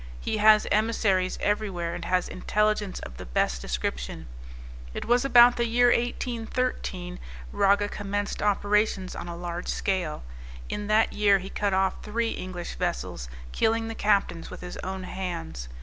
He 0.19 0.37
has 0.37 0.65
emissaries 0.71 1.37
every 1.41 1.69
where, 1.69 1.93
and 1.93 2.05
has 2.05 2.27
intelligence 2.27 2.99
of 3.01 3.17
the 3.17 3.25
best 3.27 3.61
description. 3.61 4.25
It 4.95 5.05
was 5.05 5.23
about 5.23 5.57
the 5.57 5.67
year 5.67 5.89
1813 5.89 7.19
Raga 7.51 7.87
commenced 7.87 8.41
operations 8.41 9.15
on 9.15 9.27
a 9.27 9.35
large 9.37 9.67
scale. 9.67 10.23
In 10.69 10.87
that 10.87 11.13
year 11.13 11.37
he 11.37 11.51
cut 11.51 11.75
off 11.75 12.01
three 12.01 12.31
English 12.31 12.73
vessels, 12.77 13.29
killing 13.51 13.89
the 13.89 13.93
captains 13.93 14.49
with 14.49 14.61
his 14.61 14.77
own 14.77 15.03
hands. 15.03 15.67